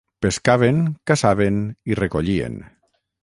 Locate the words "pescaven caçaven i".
0.25-1.99